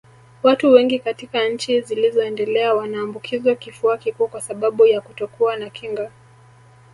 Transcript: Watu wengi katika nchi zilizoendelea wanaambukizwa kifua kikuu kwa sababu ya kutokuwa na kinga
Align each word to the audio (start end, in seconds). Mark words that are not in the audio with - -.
Watu 0.43 0.71
wengi 0.71 0.99
katika 0.99 1.47
nchi 1.49 1.81
zilizoendelea 1.81 2.73
wanaambukizwa 2.73 3.55
kifua 3.55 3.97
kikuu 3.97 4.27
kwa 4.27 4.41
sababu 4.41 4.85
ya 4.85 5.01
kutokuwa 5.01 5.55
na 5.57 5.69
kinga 5.69 6.11